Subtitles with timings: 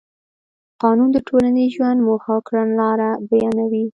[0.81, 3.85] قانون د ټولنیز ژوند موخه او کړنلاره بیانوي.